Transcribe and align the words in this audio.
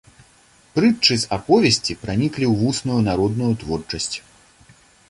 Прытчы 0.77 1.17
з 1.25 1.29
аповесці 1.37 1.99
праніклі 2.07 2.45
ў 2.49 2.53
вусную 2.65 2.99
народную 3.13 3.53
творчасць. 3.67 4.15